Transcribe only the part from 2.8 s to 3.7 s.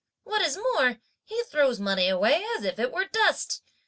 were dust.